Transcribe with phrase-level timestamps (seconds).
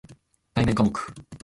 [0.55, 0.91] 対面科目